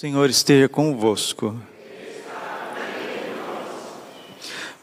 [0.00, 1.60] Senhor esteja convosco.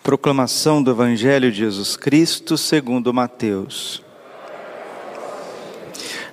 [0.03, 4.03] Proclamação do Evangelho de Jesus Cristo segundo Mateus.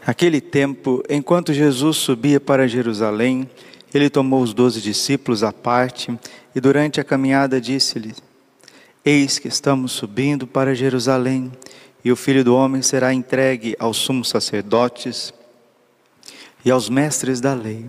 [0.04, 3.48] Aquele tempo, enquanto Jesus subia para Jerusalém,
[3.94, 6.18] ele tomou os doze discípulos à parte
[6.52, 8.20] e durante a caminhada disse-lhes:
[9.04, 11.52] Eis que estamos subindo para Jerusalém
[12.04, 15.32] e o Filho do Homem será entregue aos sumos sacerdotes
[16.64, 17.88] e aos mestres da lei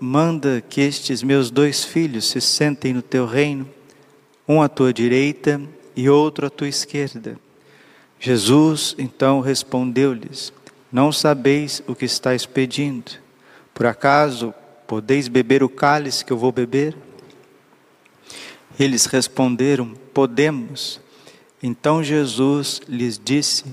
[0.00, 3.68] manda que estes meus dois filhos se sentem no teu reino,
[4.46, 5.60] um à tua direita
[5.96, 7.38] e outro à tua esquerda.
[8.18, 10.52] Jesus então respondeu-lhes:
[10.90, 13.12] Não sabeis o que estáis pedindo.
[13.72, 14.54] Por acaso
[14.86, 16.96] podeis beber o cálice que eu vou beber?
[18.78, 21.00] Eles responderam: Podemos.
[21.62, 23.64] Então Jesus lhes disse: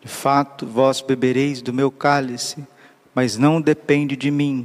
[0.00, 2.66] De fato, vós bebereis do meu cálice,
[3.14, 4.64] mas não depende de mim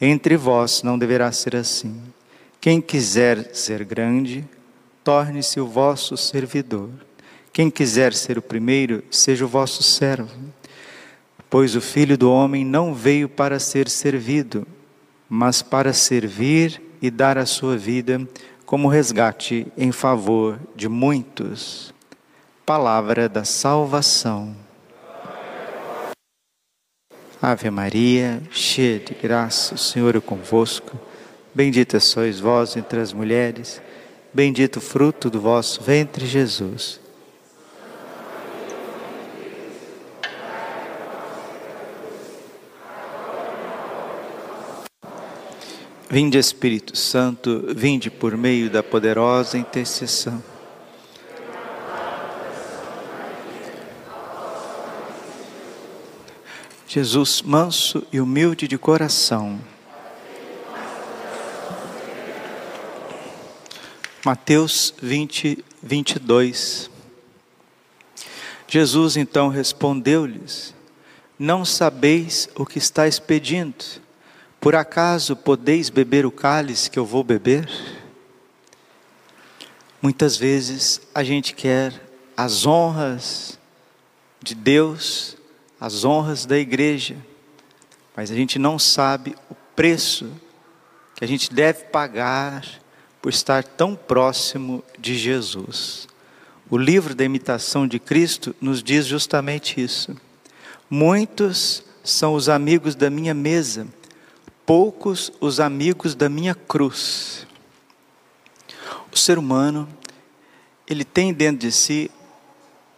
[0.00, 2.00] Entre vós não deverá ser assim.
[2.60, 4.44] Quem quiser ser grande,
[5.04, 6.90] torne-se o vosso servidor.
[7.52, 10.34] Quem quiser ser o primeiro, seja o vosso servo.
[11.48, 14.66] Pois o filho do homem não veio para ser servido,
[15.28, 18.26] mas para servir e dar a sua vida
[18.66, 21.94] como resgate em favor de muitos.
[22.66, 24.63] Palavra da salvação.
[27.46, 30.98] Ave Maria, cheia de graça, o Senhor é convosco.
[31.54, 33.82] Bendita sois vós entre as mulheres,
[34.32, 36.98] bendito o fruto do vosso ventre, Jesus.
[46.08, 50.42] Vinde Espírito Santo, vinde por meio da poderosa intercessão
[56.94, 59.60] Jesus, manso e humilde de coração.
[64.24, 66.88] Mateus 20, 22.
[68.68, 70.72] Jesus então respondeu-lhes:
[71.36, 73.84] Não sabeis o que estáis pedindo?
[74.60, 77.68] Por acaso podeis beber o cálice que eu vou beber?
[80.00, 81.92] Muitas vezes a gente quer
[82.36, 83.58] as honras
[84.40, 85.36] de Deus,
[85.84, 87.14] as honras da igreja,
[88.16, 90.32] mas a gente não sabe o preço
[91.14, 92.66] que a gente deve pagar
[93.20, 96.08] por estar tão próximo de Jesus.
[96.70, 100.16] O livro da imitação de Cristo nos diz justamente isso.
[100.88, 103.86] Muitos são os amigos da minha mesa,
[104.64, 107.46] poucos os amigos da minha cruz.
[109.12, 109.86] O ser humano,
[110.88, 112.10] ele tem dentro de si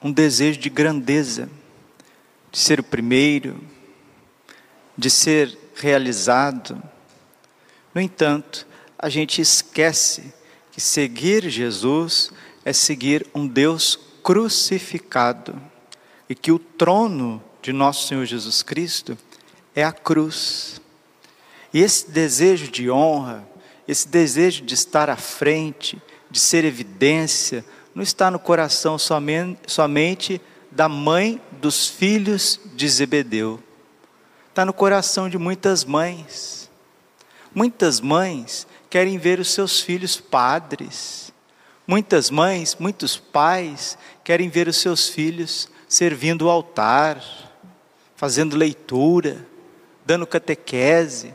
[0.00, 1.50] um desejo de grandeza
[2.56, 3.62] de ser o primeiro,
[4.96, 6.82] de ser realizado.
[7.94, 8.66] No entanto,
[8.98, 10.32] a gente esquece
[10.72, 12.30] que seguir Jesus
[12.64, 15.60] é seguir um Deus crucificado
[16.30, 19.18] e que o trono de nosso Senhor Jesus Cristo
[19.74, 20.80] é a cruz.
[21.74, 23.46] E esse desejo de honra,
[23.86, 26.00] esse desejo de estar à frente,
[26.30, 27.62] de ser evidência,
[27.94, 30.40] não está no coração somente, somente
[30.76, 33.58] da mãe dos filhos de Zebedeu.
[34.50, 36.70] Está no coração de muitas mães.
[37.54, 41.32] Muitas mães querem ver os seus filhos padres.
[41.86, 47.24] Muitas mães, muitos pais querem ver os seus filhos servindo o altar,
[48.14, 49.46] fazendo leitura,
[50.04, 51.32] dando catequese,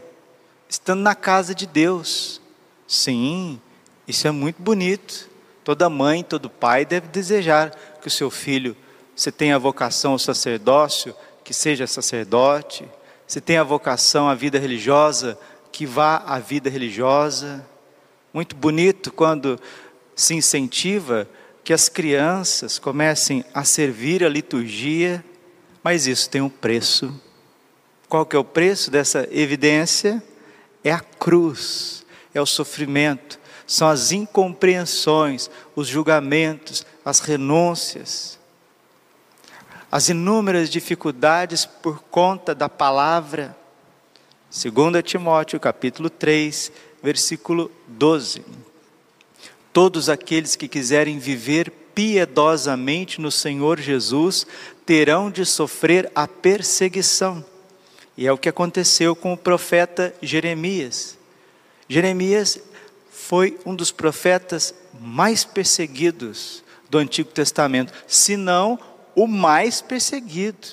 [0.70, 2.40] estando na casa de Deus.
[2.88, 3.60] Sim,
[4.08, 5.28] isso é muito bonito.
[5.64, 8.78] Toda mãe, todo pai deve desejar que o seu filho
[9.16, 12.88] se tem a vocação ao sacerdócio, que seja sacerdote.
[13.28, 15.38] Se tem a vocação à vida religiosa,
[15.72, 17.66] que vá à vida religiosa.
[18.34, 19.60] Muito bonito quando
[20.16, 21.28] se incentiva
[21.64, 25.24] que as crianças comecem a servir a liturgia,
[25.84, 27.14] mas isso tem um preço.
[28.10, 30.22] Qual que é o preço dessa evidência?
[30.84, 38.38] É a cruz, é o sofrimento, são as incompreensões, os julgamentos, as renúncias,
[39.92, 43.56] as inúmeras dificuldades por conta da palavra.
[44.50, 46.72] 2 Timóteo capítulo 3,
[47.04, 48.42] versículo 12.
[49.74, 54.48] Todos aqueles que quiserem viver piedosamente no Senhor Jesus
[54.86, 57.44] terão de sofrer a perseguição.
[58.18, 61.18] E é o que aconteceu com o profeta Jeremias.
[61.90, 62.60] Jeremias
[63.12, 68.78] foi um dos profetas mais perseguidos do Antigo Testamento, se não
[69.16, 70.68] o mais perseguido.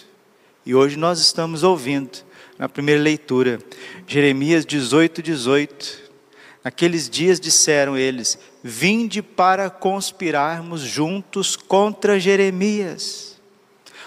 [0.64, 2.19] E hoje nós estamos ouvindo,
[2.58, 3.58] na primeira leitura,
[4.06, 6.08] Jeremias 18, 18.
[6.62, 13.38] Naqueles dias disseram eles: Vinde para conspirarmos juntos contra Jeremias.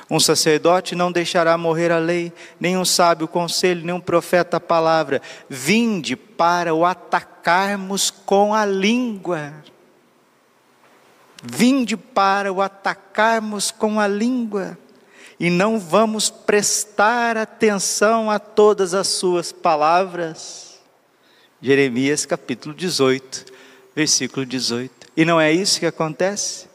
[0.09, 4.59] Um sacerdote não deixará morrer a lei, nem um sábio conselho, nem um profeta a
[4.59, 5.21] palavra.
[5.49, 9.53] Vinde para o atacarmos com a língua.
[11.41, 14.77] Vinde para o atacarmos com a língua.
[15.39, 20.79] E não vamos prestar atenção a todas as suas palavras.
[21.61, 23.45] Jeremias capítulo 18,
[23.95, 25.11] versículo 18.
[25.17, 26.67] E não é isso que acontece?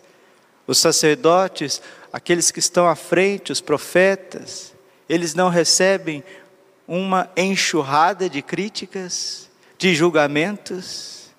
[0.66, 1.80] Os sacerdotes
[2.16, 4.72] aqueles que estão à frente, os profetas,
[5.06, 6.24] eles não recebem
[6.88, 11.30] uma enxurrada de críticas, de julgamentos,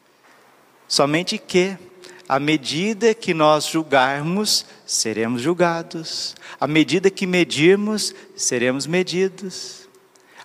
[0.88, 1.76] somente que,
[2.28, 9.88] à medida que nós julgarmos, seremos julgados, à medida que medirmos, seremos medidos,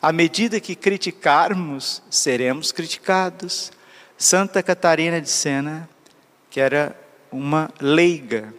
[0.01, 3.73] à medida que criticarmos, seremos criticados.
[4.17, 5.89] Santa Catarina de Sena,
[6.49, 6.97] que era
[7.31, 8.55] uma leiga,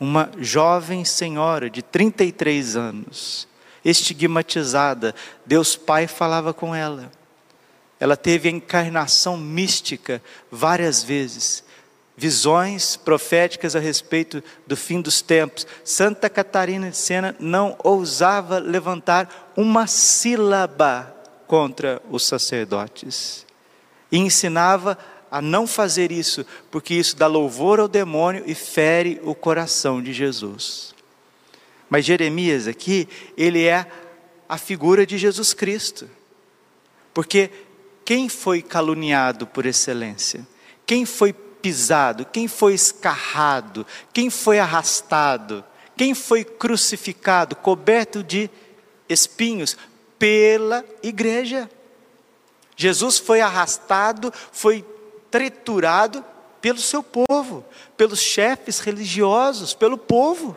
[0.00, 3.46] uma jovem senhora de 33 anos,
[3.84, 5.14] estigmatizada.
[5.46, 7.12] Deus Pai falava com ela.
[8.00, 10.20] Ela teve a encarnação mística
[10.50, 11.62] várias vezes,
[12.22, 15.66] visões proféticas a respeito do fim dos tempos.
[15.82, 21.12] Santa Catarina de Sena não ousava levantar uma sílaba
[21.48, 23.44] contra os sacerdotes
[24.12, 24.96] e ensinava
[25.32, 30.12] a não fazer isso, porque isso dá louvor ao demônio e fere o coração de
[30.12, 30.94] Jesus.
[31.90, 33.84] Mas Jeremias aqui, ele é
[34.48, 36.08] a figura de Jesus Cristo.
[37.12, 37.50] Porque
[38.04, 40.46] quem foi caluniado por excelência?
[40.86, 42.26] Quem foi pisado?
[42.26, 43.86] Quem foi escarrado?
[44.12, 45.64] Quem foi arrastado?
[45.96, 48.50] Quem foi crucificado, coberto de
[49.08, 49.76] espinhos?
[50.18, 51.70] Pela igreja.
[52.76, 54.84] Jesus foi arrastado, foi
[55.30, 56.24] triturado
[56.60, 57.64] pelo seu povo,
[57.96, 60.56] pelos chefes religiosos, pelo povo.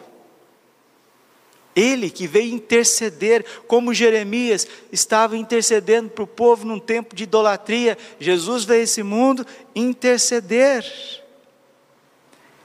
[1.75, 7.98] Ele que veio interceder, como Jeremias estava intercedendo para o povo num tempo de idolatria,
[8.19, 9.45] Jesus veio a esse mundo
[9.75, 10.86] interceder.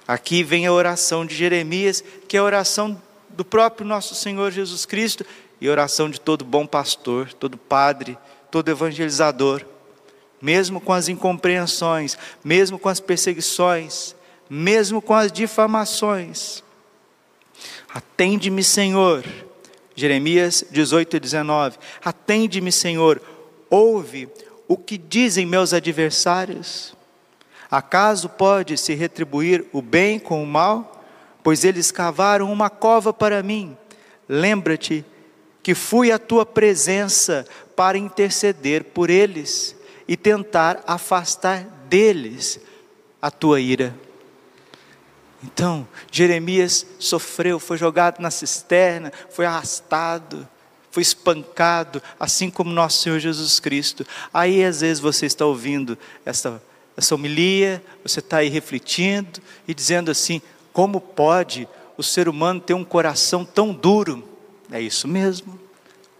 [0.07, 4.87] Aqui vem a oração de Jeremias, que é a oração do próprio nosso Senhor Jesus
[4.87, 5.25] Cristo
[5.61, 8.17] e a oração de todo bom pastor, todo padre,
[8.51, 9.65] todo evangelizador
[10.41, 14.15] mesmo com as incompreensões, mesmo com as perseguições,
[14.49, 16.65] mesmo com as difamações.
[17.93, 19.25] Atende-me, Senhor.
[19.95, 21.79] Jeremias 18 e 19.
[22.05, 23.21] Atende-me, Senhor.
[23.69, 24.29] Ouve
[24.67, 26.95] o que dizem meus adversários.
[27.71, 31.05] Acaso pode se retribuir o bem com o mal?
[31.43, 33.77] Pois eles cavaram uma cova para mim.
[34.29, 35.05] Lembra-te
[35.63, 39.77] que fui à tua presença para interceder por eles
[40.09, 42.61] e tentar afastar deles
[43.21, 43.95] a tua ira.
[45.43, 50.47] Então, Jeremias sofreu, foi jogado na cisterna, foi arrastado,
[50.91, 54.07] foi espancado, assim como nosso Senhor Jesus Cristo.
[54.35, 56.63] Aí, às vezes, você está ouvindo essa,
[56.97, 60.43] essa homilia, você está aí refletindo e dizendo assim:
[60.73, 61.67] como pode
[61.97, 64.23] o ser humano ter um coração tão duro?
[64.71, 65.59] É isso mesmo.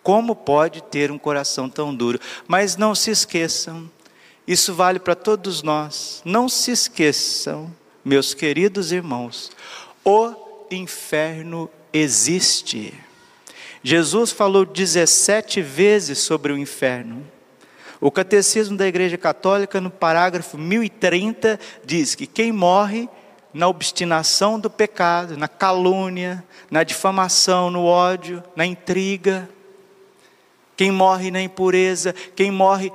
[0.03, 2.19] Como pode ter um coração tão duro?
[2.49, 3.91] Mas não se esqueçam,
[4.47, 6.23] isso vale para todos nós.
[6.25, 7.71] Não se esqueçam,
[8.05, 9.51] meus queridos irmãos,
[10.05, 10.35] o
[10.71, 12.95] inferno existe.
[13.83, 17.27] Jesus falou 17 vezes sobre o inferno.
[18.01, 23.09] O Catecismo da Igreja Católica, no parágrafo 1030, diz que quem morre
[23.53, 29.49] na obstinação do pecado, na calúnia, na difamação, no ódio, na intriga,
[30.77, 32.91] quem morre na impureza, quem morre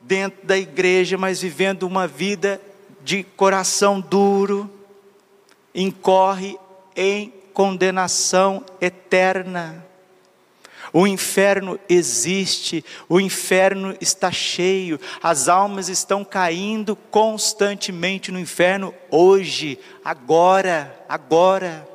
[0.00, 2.60] dentro da igreja, mas vivendo uma vida
[3.04, 4.68] de coração duro,
[5.74, 6.58] incorre
[6.96, 9.84] em condenação eterna.
[10.90, 19.78] O inferno existe, o inferno está cheio, as almas estão caindo constantemente no inferno hoje,
[20.02, 21.86] agora, agora.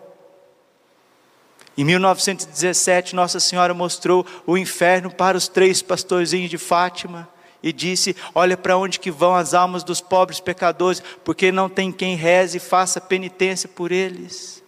[1.78, 7.28] Em 1917, Nossa Senhora mostrou o inferno para os três pastorzinhos de Fátima
[7.62, 11.92] e disse: Olha para onde que vão as almas dos pobres pecadores, porque não tem
[11.92, 14.64] quem reze e faça penitência por eles.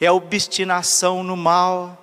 [0.00, 2.00] É obstinação no mal.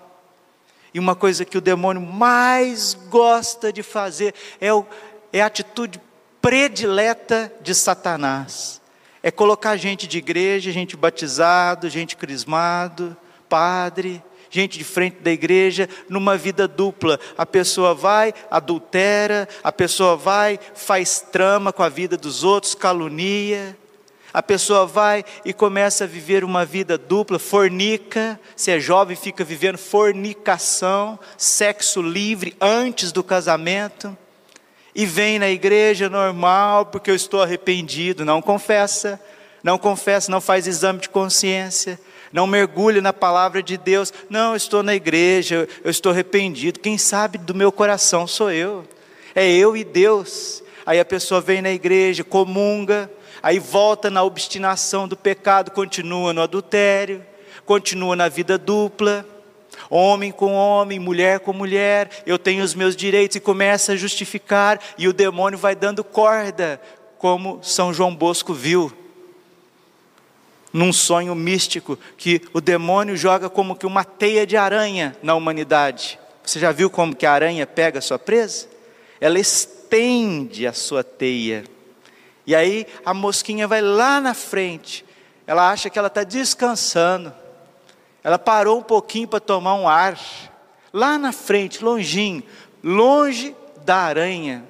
[0.93, 4.85] E uma coisa que o demônio mais gosta de fazer é, o,
[5.31, 6.01] é a atitude
[6.41, 8.81] predileta de Satanás.
[9.23, 13.15] É colocar gente de igreja, gente batizado, gente crismado,
[13.47, 14.21] padre,
[14.51, 17.19] gente de frente da igreja, numa vida dupla.
[17.37, 23.77] A pessoa vai, adultera, a pessoa vai, faz trama com a vida dos outros, calunia.
[24.33, 29.43] A pessoa vai e começa a viver uma vida dupla, fornica, se é jovem, fica
[29.43, 34.15] vivendo fornicação, sexo livre antes do casamento,
[34.95, 39.19] e vem na igreja normal, porque eu estou arrependido, não confessa,
[39.63, 41.99] não confessa, não faz exame de consciência,
[42.31, 46.97] não mergulha na palavra de Deus, não, eu estou na igreja, eu estou arrependido, quem
[46.97, 48.85] sabe do meu coração sou eu,
[49.35, 50.63] é eu e Deus.
[50.85, 53.09] Aí a pessoa vem na igreja, comunga,
[53.41, 57.23] aí volta na obstinação do pecado, continua no adultério,
[57.65, 59.25] continua na vida dupla,
[59.89, 64.79] homem com homem, mulher com mulher, eu tenho os meus direitos e começa a justificar,
[64.97, 66.81] e o demônio vai dando corda,
[67.17, 68.91] como São João Bosco viu,
[70.73, 76.19] num sonho místico, que o demônio joga como que uma teia de aranha na humanidade.
[76.43, 78.67] Você já viu como que a aranha pega a sua presa?
[79.19, 81.63] Ela estende a sua teia
[82.45, 85.05] e aí a mosquinha vai lá na frente,
[85.45, 87.33] ela acha que ela está descansando,
[88.23, 90.19] ela parou um pouquinho para tomar um ar,
[90.91, 92.43] lá na frente, longinho,
[92.83, 94.65] longe da aranha,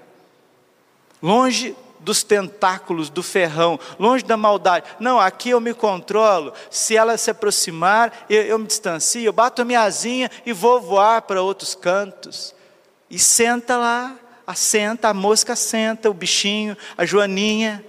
[1.22, 4.86] longe dos tentáculos do ferrão, longe da maldade.
[5.00, 6.54] Não, aqui eu me controlo.
[6.70, 10.82] Se ela se aproximar, eu, eu me distancio, eu bato a minha asinha e vou
[10.82, 12.56] voar para outros cantos.
[13.10, 14.16] E senta lá,
[14.46, 17.84] assenta, a mosca assenta, o bichinho, a joaninha,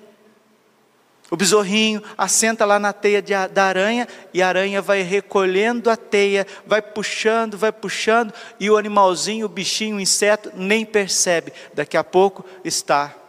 [1.30, 5.96] o besorrinho assenta lá na teia de, da aranha e a aranha vai recolhendo a
[5.96, 11.50] teia, vai puxando, vai puxando e o animalzinho, o bichinho, o inseto nem percebe.
[11.72, 13.21] Daqui a pouco está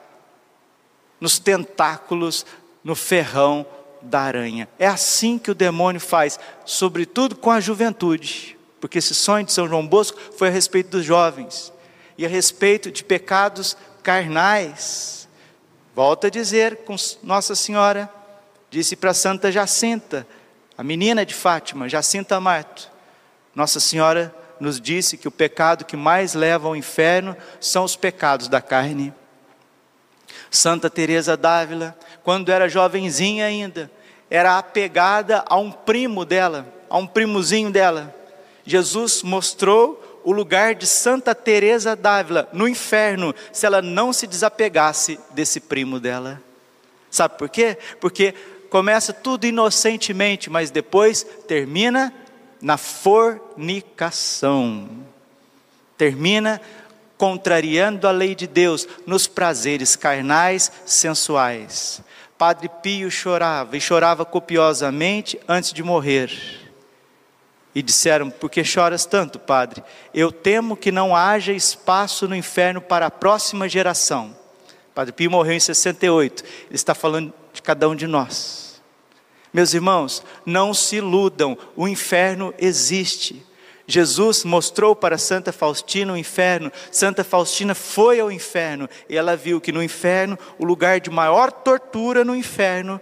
[1.24, 2.46] nos tentáculos,
[2.84, 3.66] no ferrão
[4.02, 4.68] da aranha.
[4.78, 9.66] É assim que o demônio faz, sobretudo com a juventude, porque esse sonho de São
[9.66, 11.72] João Bosco foi a respeito dos jovens
[12.18, 15.30] e a respeito de pecados carnais.
[15.96, 18.10] Volta a dizer com Nossa Senhora,
[18.70, 20.28] disse para Santa Jacinta,
[20.78, 22.92] a menina de Fátima, Jacinta Marto,
[23.56, 28.50] Nossa Senhora nos disse que o pecado que mais leva ao inferno são os pecados
[28.50, 29.14] da carne.
[30.50, 33.92] Santa Teresa d'Ávila, quando era jovenzinha ainda,
[34.30, 38.14] era apegada a um primo dela, a um primozinho dela.
[38.66, 45.20] Jesus mostrou o lugar de Santa Teresa d'Ávila no inferno se ela não se desapegasse
[45.32, 46.42] desse primo dela.
[47.12, 47.78] Sabe por quê?
[48.00, 48.34] Porque
[48.70, 52.12] começa tudo inocentemente, mas depois termina
[52.60, 54.90] na fornicação.
[55.98, 56.60] Termina
[57.24, 62.02] contrariando a lei de Deus nos prazeres carnais, sensuais.
[62.38, 66.30] Padre Pio chorava e chorava copiosamente antes de morrer
[67.74, 69.82] e disseram: Por que choras tanto, padre?
[70.14, 74.36] Eu temo que não haja espaço no inferno para a próxima geração.
[74.94, 76.44] Padre Pio morreu em 68.
[76.44, 78.82] Ele está falando de cada um de nós.
[79.54, 83.46] Meus irmãos, não se iludam, o inferno existe.
[83.86, 86.72] Jesus mostrou para Santa Faustina o inferno.
[86.92, 91.52] Santa Faustina foi ao inferno e ela viu que no inferno, o lugar de maior
[91.52, 93.00] tortura no inferno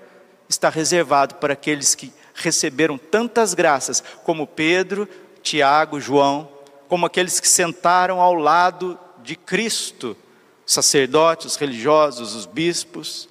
[0.50, 5.08] está reservado para aqueles que receberam tantas graças, como Pedro,
[5.42, 6.50] Tiago, João,
[6.88, 10.18] como aqueles que sentaram ao lado de Cristo,
[10.66, 13.30] sacerdotes, religiosos, os bispos.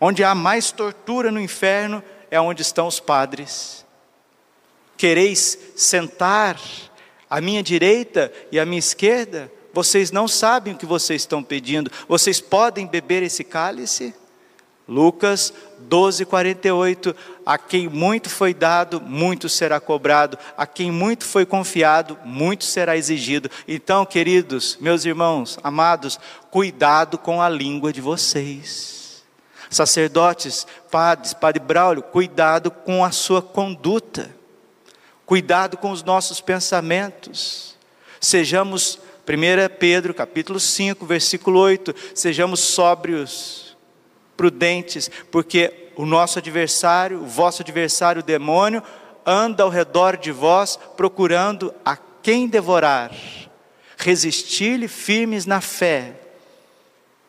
[0.00, 3.85] Onde há mais tortura no inferno é onde estão os padres.
[4.96, 6.58] Quereis sentar
[7.28, 9.52] à minha direita e à minha esquerda?
[9.72, 11.90] Vocês não sabem o que vocês estão pedindo.
[12.08, 14.14] Vocês podem beber esse cálice?
[14.88, 17.14] Lucas 12, 48.
[17.44, 20.38] A quem muito foi dado, muito será cobrado.
[20.56, 23.50] A quem muito foi confiado, muito será exigido.
[23.66, 26.18] Então, queridos, meus irmãos, amados,
[26.50, 29.24] cuidado com a língua de vocês.
[29.68, 34.35] Sacerdotes, padres, Padre Braulio, cuidado com a sua conduta.
[35.26, 37.74] Cuidado com os nossos pensamentos.
[38.20, 43.76] Sejamos 1 Pedro capítulo 5, versículo 8, sejamos sóbrios
[44.36, 48.80] prudentes, porque o nosso adversário, o vosso adversário, o demônio,
[49.26, 53.10] anda ao redor de vós procurando a quem devorar.
[53.96, 56.20] Resistir-lhe firmes na fé.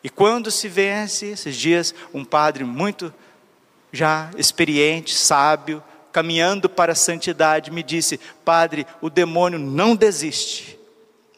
[0.04, 3.12] E quando se vence, esses dias, um padre muito
[3.90, 10.78] já experiente, sábio, caminhando para a santidade, me disse: Padre, o demônio não desiste,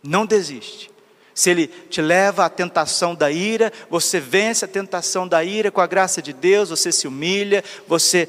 [0.02, 0.90] não desiste.
[1.34, 5.80] Se ele te leva à tentação da ira, você vence a tentação da ira com
[5.80, 8.28] a graça de Deus, você se humilha, você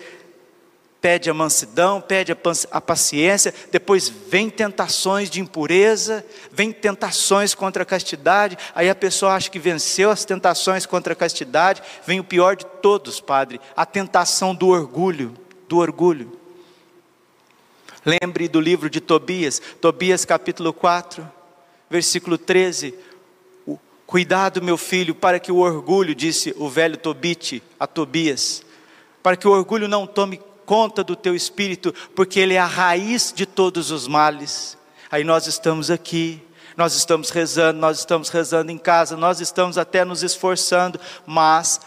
[1.02, 7.86] pede a mansidão, pede a paciência, depois vem tentações de impureza, vem tentações contra a
[7.86, 12.56] castidade, aí a pessoa acha que venceu as tentações contra a castidade, vem o pior
[12.56, 15.34] de todos, Padre, a tentação do orgulho,
[15.72, 16.30] do orgulho.
[18.06, 21.26] Lembre do livro de Tobias, Tobias capítulo 4
[21.90, 22.94] versículo 13:
[24.06, 28.64] Cuidado, meu filho, para que o orgulho, disse o velho Tobite a Tobias,
[29.24, 33.32] para que o orgulho não tome conta do teu espírito, porque ele é a raiz
[33.34, 34.78] de todos os males.
[35.10, 36.42] Aí nós estamos aqui,
[36.76, 41.80] nós estamos rezando, nós estamos rezando em casa, nós estamos até nos esforçando, mas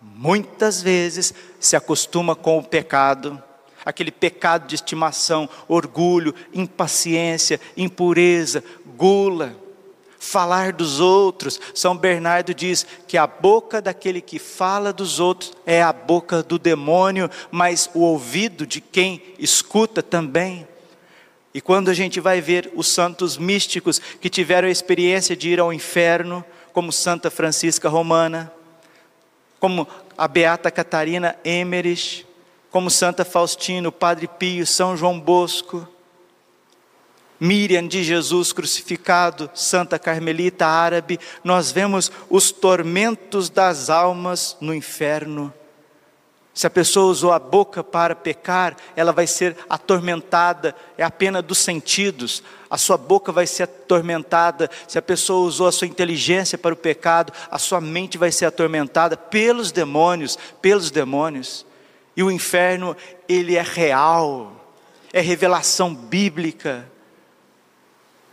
[0.00, 3.42] muitas vezes se acostuma com o pecado,
[3.84, 8.62] aquele pecado de estimação, orgulho, impaciência, impureza,
[8.96, 9.56] gula,
[10.18, 11.58] falar dos outros.
[11.74, 16.58] São Bernardo diz que a boca daquele que fala dos outros é a boca do
[16.58, 20.68] demônio, mas o ouvido de quem escuta também.
[21.52, 25.58] E quando a gente vai ver os santos místicos que tiveram a experiência de ir
[25.58, 28.52] ao inferno, como Santa Francisca Romana,
[29.60, 29.86] como
[30.18, 32.26] a Beata Catarina Emmerich,
[32.70, 35.86] como Santa Faustina, Padre Pio, São João Bosco,
[37.38, 45.52] Miriam de Jesus crucificado, Santa Carmelita árabe, nós vemos os tormentos das almas no inferno.
[46.52, 51.40] Se a pessoa usou a boca para pecar, ela vai ser atormentada, é a pena
[51.40, 54.68] dos sentidos, a sua boca vai ser atormentada.
[54.86, 58.46] Se a pessoa usou a sua inteligência para o pecado, a sua mente vai ser
[58.46, 61.64] atormentada pelos demônios, pelos demônios.
[62.16, 62.96] E o inferno,
[63.28, 64.52] ele é real,
[65.12, 66.86] é revelação bíblica.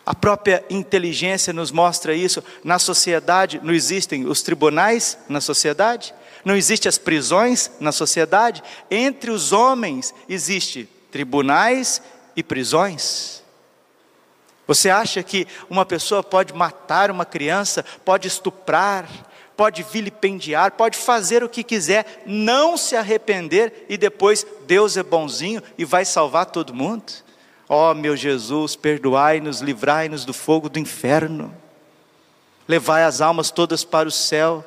[0.06, 2.44] A própria inteligência nos mostra isso.
[2.64, 6.14] Na sociedade não existem os tribunais na sociedade,
[6.48, 8.64] não existem as prisões na sociedade.
[8.90, 12.02] Entre os homens existe tribunais
[12.38, 13.44] e prisões.
[14.66, 19.10] Você acha que uma pessoa pode matar uma criança, pode estuprar,
[19.58, 25.62] pode vilipendiar, pode fazer o que quiser, não se arrepender e depois Deus é bonzinho
[25.78, 27.12] e vai salvar todo mundo?
[27.68, 31.54] Ó oh, meu Jesus, perdoai-nos, livrai-nos do fogo do inferno,
[32.66, 34.64] levai as almas todas para o céu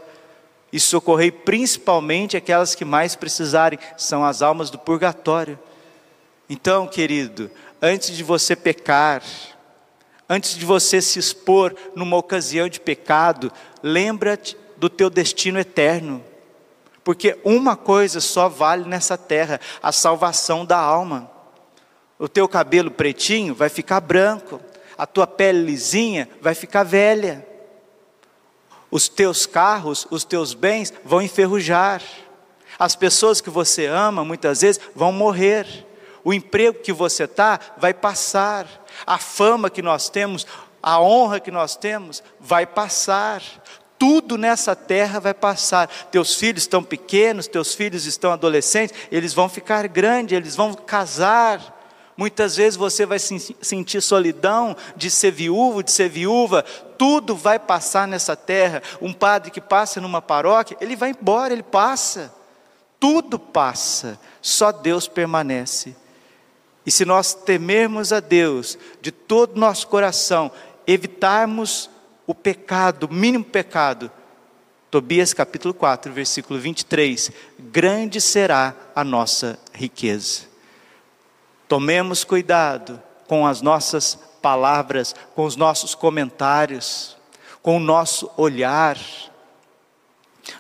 [0.73, 5.59] e socorrei principalmente aquelas que mais precisarem, são as almas do purgatório.
[6.49, 9.23] Então, querido, antes de você pecar,
[10.29, 13.53] antes de você se expor numa ocasião de pecado,
[13.83, 16.25] lembra-te do teu destino eterno.
[17.03, 21.31] Porque uma coisa só vale nessa terra: a salvação da alma
[22.21, 24.61] o teu cabelo pretinho vai ficar branco,
[24.97, 27.47] a tua pele lisinha vai ficar velha,
[28.91, 32.03] os teus carros, os teus bens vão enferrujar,
[32.79, 35.87] as pessoas que você ama muitas vezes vão morrer,
[36.25, 38.67] o emprego que você está vai passar,
[39.07, 40.47] a fama que nós temos,
[40.83, 43.43] a honra que nós temos vai passar,
[43.99, 45.87] tudo nessa terra vai passar.
[46.11, 51.80] Teus filhos estão pequenos, teus filhos estão adolescentes, eles vão ficar grandes, eles vão casar
[52.17, 56.63] Muitas vezes você vai sentir solidão de ser viúvo, de ser viúva,
[56.99, 58.83] tudo vai passar nessa terra.
[59.01, 62.35] Um padre que passa numa paróquia, ele vai embora, ele passa.
[62.99, 65.97] Tudo passa, só Deus permanece.
[66.85, 70.51] E se nós temermos a Deus de todo nosso coração,
[70.87, 71.89] evitarmos
[72.27, 74.11] o pecado, o mínimo pecado,
[74.91, 80.50] Tobias capítulo 4, versículo 23, grande será a nossa riqueza.
[81.71, 87.17] Tomemos cuidado com as nossas palavras, com os nossos comentários,
[87.63, 88.99] com o nosso olhar.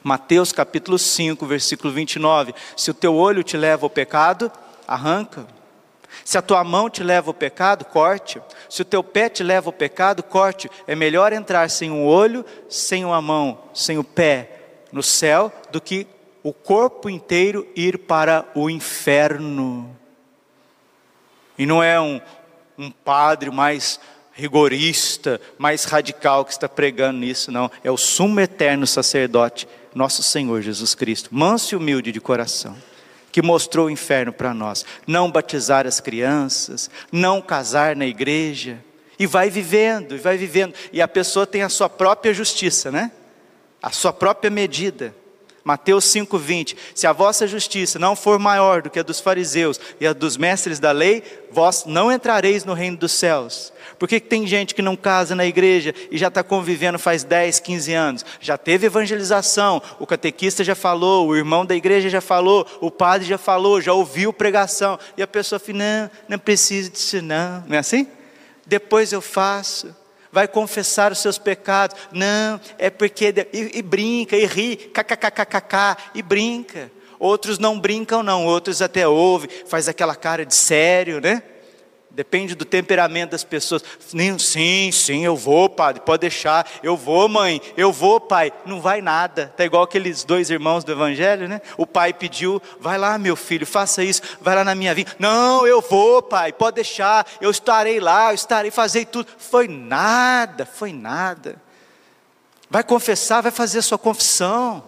[0.04, 2.54] Mateus capítulo 5, versículo 29.
[2.76, 4.52] Se o teu olho te leva ao pecado,
[4.86, 5.48] arranca.
[6.24, 8.40] Se a tua mão te leva ao pecado, corte.
[8.68, 10.70] Se o teu pé te leva ao pecado, corte.
[10.86, 15.80] É melhor entrar sem um olho, sem uma mão, sem o pé no céu, do
[15.80, 16.06] que
[16.40, 19.98] o corpo inteiro ir para o inferno.
[21.60, 22.18] E não é um,
[22.78, 24.00] um padre mais
[24.32, 27.70] rigorista, mais radical que está pregando nisso, não.
[27.84, 32.74] É o sumo eterno sacerdote, nosso Senhor Jesus Cristo, manso e humilde de coração,
[33.30, 34.86] que mostrou o inferno para nós.
[35.06, 38.82] Não batizar as crianças, não casar na igreja,
[39.18, 40.72] e vai vivendo, e vai vivendo.
[40.90, 43.12] E a pessoa tem a sua própria justiça, né?
[43.82, 45.14] A sua própria medida.
[45.64, 50.06] Mateus 5:20 Se a vossa justiça não for maior do que a dos fariseus e
[50.06, 53.72] a dos mestres da lei, vós não entrareis no reino dos céus.
[53.98, 57.22] Por que, que tem gente que não casa na igreja e já está convivendo faz
[57.22, 58.24] 10, 15 anos?
[58.40, 63.28] Já teve evangelização, o catequista já falou, o irmão da igreja já falou, o padre
[63.28, 67.64] já falou, já ouviu pregação, e a pessoa fala: não, não preciso disso, não.
[67.68, 68.06] Não é assim?
[68.66, 69.94] Depois eu faço
[70.32, 71.96] vai confessar os seus pecados.
[72.12, 73.34] Não, é porque.
[73.52, 76.90] E, e brinca, e ri, kkkkk, e brinca.
[77.18, 81.42] Outros não brincam, não, outros até ouvem, faz aquela cara de sério, né?
[82.20, 83.82] Depende do temperamento das pessoas.
[84.38, 86.68] Sim, sim, eu vou, padre, pode deixar.
[86.82, 88.52] Eu vou, mãe, eu vou, pai.
[88.66, 89.50] Não vai nada.
[89.56, 91.62] Tá igual aqueles dois irmãos do evangelho, né?
[91.78, 94.20] O pai pediu: "Vai lá, meu filho, faça isso.
[94.38, 95.16] Vai lá na minha vida".
[95.18, 97.26] Não, eu vou, pai, pode deixar.
[97.40, 99.26] Eu estarei lá, eu estarei fazer tudo.
[99.38, 101.56] Foi nada, foi nada.
[102.68, 104.84] Vai confessar, vai fazer a sua confissão.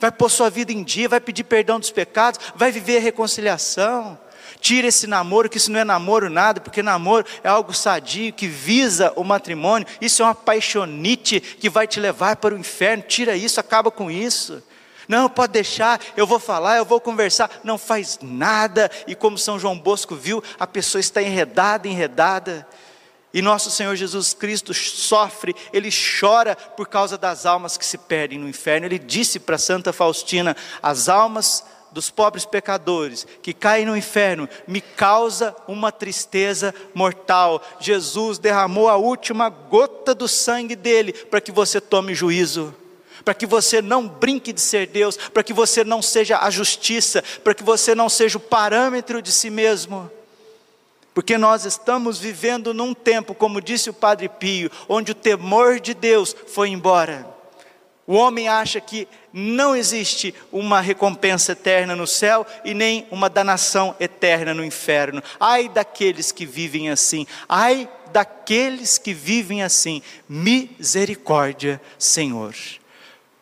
[0.00, 4.18] Vai pôr sua vida em dia, vai pedir perdão dos pecados, vai viver a reconciliação.
[4.60, 8.46] Tira esse namoro, que isso não é namoro nada, porque namoro é algo sadio que
[8.46, 9.86] visa o matrimônio.
[10.00, 13.02] Isso é uma paixonite que vai te levar para o inferno.
[13.02, 14.62] Tira isso, acaba com isso.
[15.08, 17.50] Não, pode deixar, eu vou falar, eu vou conversar.
[17.64, 18.90] Não faz nada.
[19.06, 22.66] E como São João Bosco viu, a pessoa está enredada, enredada.
[23.34, 28.38] E nosso Senhor Jesus Cristo sofre, ele chora por causa das almas que se perdem
[28.38, 28.86] no inferno.
[28.86, 34.80] Ele disse para Santa Faustina: as almas dos pobres pecadores que caem no inferno me
[34.80, 37.62] causa uma tristeza mortal.
[37.78, 42.74] Jesus derramou a última gota do sangue dele para que você tome juízo.
[43.24, 47.22] Para que você não brinque de ser Deus, para que você não seja a justiça,
[47.44, 50.10] para que você não seja o parâmetro de si mesmo.
[51.14, 55.94] Porque nós estamos vivendo num tempo, como disse o Padre Pio, onde o temor de
[55.94, 57.32] Deus foi embora.
[58.06, 63.96] O homem acha que não existe uma recompensa eterna no céu e nem uma danação
[63.98, 65.22] eterna no inferno.
[65.40, 70.02] Ai daqueles que vivem assim, ai daqueles que vivem assim.
[70.28, 72.54] Misericórdia, Senhor.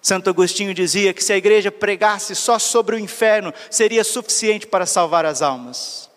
[0.00, 4.86] Santo Agostinho dizia que se a igreja pregasse só sobre o inferno, seria suficiente para
[4.86, 6.08] salvar as almas.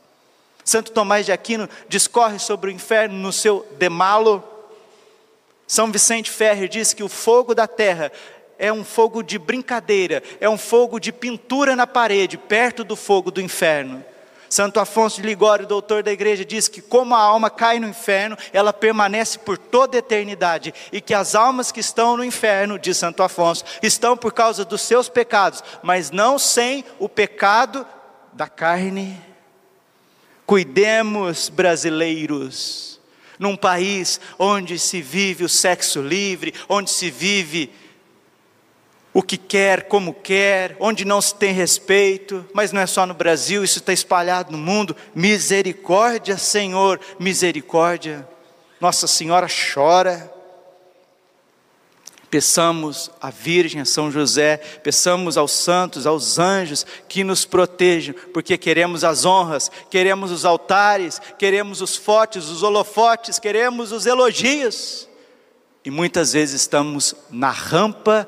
[0.64, 4.42] Santo Tomás de Aquino discorre sobre o inferno no seu Demalo.
[5.68, 8.12] São Vicente Ferrer diz que o fogo da terra
[8.58, 13.32] é um fogo de brincadeira, é um fogo de pintura na parede, perto do fogo
[13.32, 14.04] do inferno.
[14.54, 18.38] Santo Afonso de Ligório, doutor da igreja, diz que como a alma cai no inferno,
[18.54, 22.98] ela permanece por toda a eternidade, e que as almas que estão no inferno, diz
[22.98, 27.84] Santo Afonso, estão por causa dos seus pecados, mas não sem o pecado
[28.32, 29.20] da carne.
[30.46, 33.00] Cuidemos, brasileiros,
[33.40, 37.72] num país onde se vive o sexo livre, onde se vive
[39.14, 43.14] o que quer, como quer, onde não se tem respeito, mas não é só no
[43.14, 44.96] Brasil, isso está espalhado no mundo.
[45.14, 48.28] Misericórdia, Senhor, misericórdia.
[48.82, 50.32] Nossa Senhora chora.
[52.32, 58.58] Peçamos à Virgem, a São José, peçamos aos santos, aos anjos que nos protejam, porque
[58.58, 65.08] queremos as honras, queremos os altares, queremos os fotes, os holofotes, queremos os elogios.
[65.86, 68.28] E muitas vezes estamos na rampa